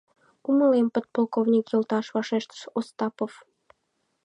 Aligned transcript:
—Умылем, 0.47 0.87
подполковник 0.95 1.65
йолташ»,— 1.71 2.05
вашештыш 2.15 2.61
Остапов. 2.77 3.33